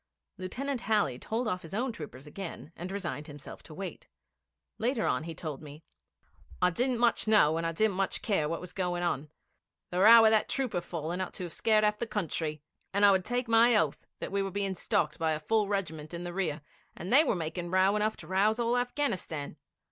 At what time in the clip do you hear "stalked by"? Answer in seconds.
14.73-15.33